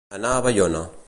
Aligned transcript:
Anar 0.17 0.31
a 0.37 0.41
Baiona. 0.47 0.85